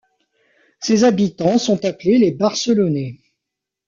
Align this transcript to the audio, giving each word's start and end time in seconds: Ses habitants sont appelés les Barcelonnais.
Ses 0.79 1.03
habitants 1.03 1.59
sont 1.59 1.85
appelés 1.85 2.17
les 2.17 2.31
Barcelonnais. 2.31 3.19